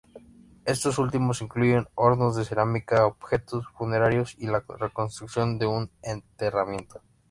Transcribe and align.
Estos 0.65 0.97
últimos 0.97 1.43
incluyen 1.43 1.87
hornos 1.93 2.35
de 2.35 2.43
cerámica, 2.43 3.05
objetos 3.05 3.67
funerarios 3.77 4.35
y 4.39 4.47
la 4.47 4.63
reconstrucción 4.79 5.59
de 5.59 5.67
un 5.67 5.91
enterramiento. 6.01 7.03